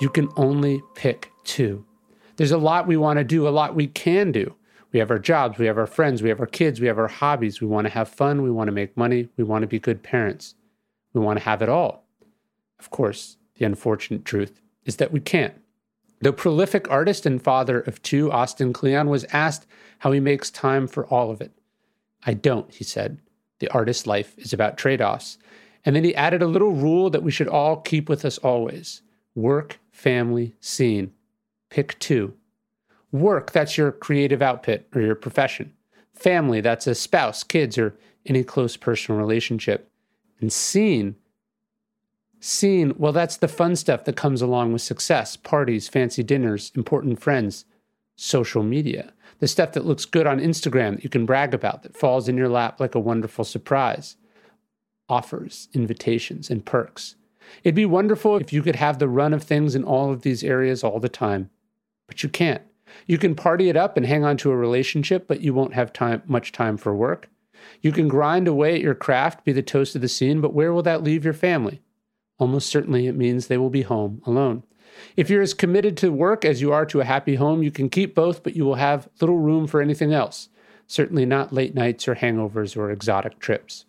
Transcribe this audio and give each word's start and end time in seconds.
You 0.00 0.08
can 0.08 0.28
only 0.36 0.82
pick 0.94 1.30
two. 1.44 1.84
There's 2.36 2.50
a 2.50 2.58
lot 2.58 2.86
we 2.86 2.96
want 2.96 3.18
to 3.18 3.24
do, 3.24 3.46
a 3.46 3.50
lot 3.50 3.76
we 3.76 3.86
can 3.86 4.32
do. 4.32 4.54
We 4.92 4.98
have 4.98 5.10
our 5.10 5.18
jobs, 5.18 5.58
we 5.58 5.66
have 5.66 5.78
our 5.78 5.86
friends, 5.86 6.22
we 6.22 6.28
have 6.28 6.40
our 6.40 6.46
kids, 6.46 6.80
we 6.80 6.86
have 6.88 6.98
our 6.98 7.08
hobbies. 7.08 7.60
We 7.60 7.66
want 7.66 7.86
to 7.86 7.92
have 7.92 8.08
fun, 8.08 8.42
we 8.42 8.50
want 8.50 8.68
to 8.68 8.72
make 8.72 8.96
money, 8.96 9.28
we 9.36 9.44
want 9.44 9.62
to 9.62 9.68
be 9.68 9.78
good 9.78 10.02
parents. 10.02 10.54
We 11.12 11.20
want 11.20 11.38
to 11.38 11.44
have 11.44 11.62
it 11.62 11.68
all. 11.68 12.06
Of 12.78 12.90
course, 12.90 13.36
the 13.56 13.64
unfortunate 13.64 14.24
truth 14.24 14.60
is 14.84 14.96
that 14.96 15.12
we 15.12 15.20
can't. 15.20 15.54
The 16.20 16.32
prolific 16.32 16.90
artist 16.90 17.26
and 17.26 17.42
father 17.42 17.80
of 17.80 18.02
two, 18.02 18.32
Austin 18.32 18.72
Kleon, 18.72 19.08
was 19.08 19.24
asked 19.32 19.66
how 19.98 20.12
he 20.12 20.20
makes 20.20 20.50
time 20.50 20.86
for 20.86 21.06
all 21.06 21.30
of 21.30 21.40
it. 21.40 21.52
I 22.26 22.34
don't, 22.34 22.72
he 22.72 22.84
said. 22.84 23.20
The 23.60 23.68
artist's 23.68 24.06
life 24.06 24.36
is 24.38 24.52
about 24.52 24.76
trade 24.76 25.00
offs. 25.00 25.38
And 25.84 25.94
then 25.94 26.04
he 26.04 26.14
added 26.14 26.42
a 26.42 26.46
little 26.46 26.72
rule 26.72 27.10
that 27.10 27.22
we 27.22 27.30
should 27.30 27.48
all 27.48 27.76
keep 27.76 28.08
with 28.08 28.24
us 28.24 28.38
always 28.38 29.02
work, 29.34 29.80
family, 29.90 30.54
scene. 30.60 31.12
Pick 31.70 31.98
two. 31.98 32.34
Work, 33.12 33.52
that's 33.52 33.78
your 33.78 33.92
creative 33.92 34.42
output 34.42 34.84
or 34.94 35.00
your 35.00 35.14
profession. 35.14 35.72
Family, 36.12 36.60
that's 36.60 36.86
a 36.86 36.94
spouse, 36.94 37.42
kids, 37.42 37.78
or 37.78 37.96
any 38.26 38.44
close 38.44 38.76
personal 38.76 39.20
relationship. 39.20 39.90
And 40.40 40.52
scene, 40.52 41.16
scene, 42.40 42.94
well, 42.98 43.12
that's 43.12 43.36
the 43.36 43.48
fun 43.48 43.76
stuff 43.76 44.04
that 44.04 44.16
comes 44.16 44.42
along 44.42 44.72
with 44.72 44.82
success 44.82 45.36
parties, 45.36 45.88
fancy 45.88 46.22
dinners, 46.22 46.72
important 46.76 47.20
friends, 47.20 47.64
social 48.16 48.62
media. 48.62 49.12
The 49.40 49.48
stuff 49.48 49.72
that 49.72 49.86
looks 49.86 50.04
good 50.04 50.26
on 50.26 50.38
Instagram 50.40 50.96
that 50.96 51.04
you 51.04 51.10
can 51.10 51.26
brag 51.26 51.54
about, 51.54 51.82
that 51.82 51.96
falls 51.96 52.28
in 52.28 52.36
your 52.36 52.48
lap 52.48 52.80
like 52.80 52.94
a 52.94 53.00
wonderful 53.00 53.44
surprise. 53.44 54.16
Offers, 55.08 55.68
invitations, 55.74 56.50
and 56.50 56.64
perks. 56.64 57.16
It'd 57.62 57.74
be 57.74 57.86
wonderful 57.86 58.36
if 58.36 58.52
you 58.52 58.62
could 58.62 58.76
have 58.76 58.98
the 58.98 59.08
run 59.08 59.32
of 59.32 59.42
things 59.42 59.74
in 59.74 59.84
all 59.84 60.12
of 60.12 60.22
these 60.22 60.44
areas 60.44 60.84
all 60.84 61.00
the 61.00 61.08
time, 61.08 61.50
but 62.06 62.22
you 62.22 62.28
can't. 62.28 62.62
You 63.06 63.18
can 63.18 63.34
party 63.34 63.68
it 63.68 63.76
up 63.76 63.96
and 63.96 64.06
hang 64.06 64.24
on 64.24 64.36
to 64.38 64.50
a 64.50 64.56
relationship, 64.56 65.26
but 65.26 65.40
you 65.40 65.52
won't 65.54 65.74
have 65.74 65.92
time, 65.92 66.22
much 66.26 66.52
time 66.52 66.76
for 66.76 66.94
work. 66.94 67.28
You 67.80 67.92
can 67.92 68.08
grind 68.08 68.46
away 68.46 68.74
at 68.74 68.80
your 68.80 68.94
craft, 68.94 69.44
be 69.44 69.52
the 69.52 69.62
toast 69.62 69.94
of 69.94 70.02
the 70.02 70.08
scene, 70.08 70.40
but 70.40 70.52
where 70.52 70.72
will 70.72 70.82
that 70.82 71.02
leave 71.02 71.24
your 71.24 71.34
family? 71.34 71.82
Almost 72.38 72.68
certainly 72.68 73.06
it 73.06 73.16
means 73.16 73.46
they 73.46 73.58
will 73.58 73.70
be 73.70 73.82
home 73.82 74.22
alone. 74.26 74.64
If 75.16 75.30
you're 75.30 75.42
as 75.42 75.54
committed 75.54 75.96
to 75.98 76.12
work 76.12 76.44
as 76.44 76.60
you 76.60 76.72
are 76.72 76.86
to 76.86 77.00
a 77.00 77.04
happy 77.04 77.36
home, 77.36 77.62
you 77.62 77.70
can 77.70 77.88
keep 77.88 78.14
both, 78.14 78.42
but 78.42 78.54
you 78.54 78.64
will 78.64 78.76
have 78.76 79.08
little 79.20 79.38
room 79.38 79.66
for 79.66 79.80
anything 79.80 80.12
else. 80.12 80.48
Certainly 80.86 81.26
not 81.26 81.52
late 81.52 81.74
nights 81.74 82.06
or 82.06 82.14
hangovers 82.14 82.76
or 82.76 82.90
exotic 82.90 83.38
trips. 83.38 83.86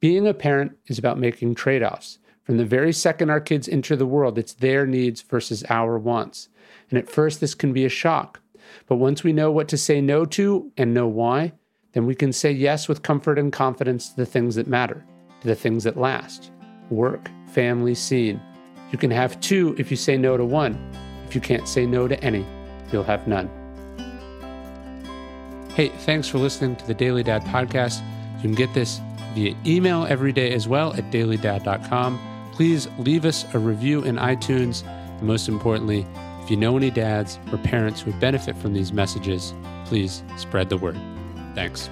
Being 0.00 0.26
a 0.26 0.34
parent 0.34 0.76
is 0.86 0.98
about 0.98 1.18
making 1.18 1.54
trade 1.54 1.82
offs. 1.82 2.18
From 2.46 2.58
the 2.58 2.64
very 2.64 2.92
second 2.92 3.28
our 3.28 3.40
kids 3.40 3.68
enter 3.68 3.96
the 3.96 4.06
world, 4.06 4.38
it's 4.38 4.52
their 4.54 4.86
needs 4.86 5.20
versus 5.20 5.64
our 5.68 5.98
wants. 5.98 6.48
And 6.88 6.98
at 6.98 7.10
first, 7.10 7.40
this 7.40 7.56
can 7.56 7.72
be 7.72 7.84
a 7.84 7.88
shock. 7.88 8.40
But 8.86 8.96
once 8.96 9.24
we 9.24 9.32
know 9.32 9.50
what 9.50 9.66
to 9.68 9.76
say 9.76 10.00
no 10.00 10.24
to 10.26 10.70
and 10.76 10.94
know 10.94 11.08
why, 11.08 11.54
then 11.92 12.06
we 12.06 12.14
can 12.14 12.32
say 12.32 12.52
yes 12.52 12.86
with 12.86 13.02
comfort 13.02 13.36
and 13.36 13.52
confidence 13.52 14.10
to 14.10 14.16
the 14.16 14.26
things 14.26 14.54
that 14.54 14.68
matter, 14.68 15.04
to 15.40 15.48
the 15.48 15.56
things 15.56 15.82
that 15.84 15.96
last 15.96 16.52
work, 16.88 17.28
family, 17.48 17.96
scene. 17.96 18.40
You 18.92 18.98
can 18.98 19.10
have 19.10 19.40
two 19.40 19.74
if 19.76 19.90
you 19.90 19.96
say 19.96 20.16
no 20.16 20.36
to 20.36 20.44
one. 20.44 20.78
If 21.26 21.34
you 21.34 21.40
can't 21.40 21.66
say 21.66 21.84
no 21.84 22.06
to 22.06 22.22
any, 22.22 22.46
you'll 22.92 23.02
have 23.02 23.26
none. 23.26 23.50
Hey, 25.74 25.88
thanks 25.88 26.28
for 26.28 26.38
listening 26.38 26.76
to 26.76 26.86
the 26.86 26.94
Daily 26.94 27.24
Dad 27.24 27.42
podcast. 27.46 28.02
You 28.36 28.42
can 28.42 28.54
get 28.54 28.72
this 28.72 29.00
via 29.34 29.56
email 29.66 30.06
every 30.08 30.32
day 30.32 30.52
as 30.52 30.68
well 30.68 30.94
at 30.94 31.10
dailydad.com. 31.10 32.35
Please 32.56 32.88
leave 32.96 33.26
us 33.26 33.44
a 33.52 33.58
review 33.58 34.02
in 34.02 34.16
iTunes. 34.16 34.82
And 34.86 35.24
most 35.24 35.46
importantly, 35.46 36.06
if 36.42 36.50
you 36.50 36.56
know 36.56 36.74
any 36.74 36.90
dads 36.90 37.38
or 37.52 37.58
parents 37.58 38.00
who 38.00 38.10
would 38.10 38.18
benefit 38.18 38.56
from 38.56 38.72
these 38.72 38.94
messages, 38.94 39.52
please 39.84 40.22
spread 40.38 40.70
the 40.70 40.78
word. 40.78 40.98
Thanks. 41.54 41.90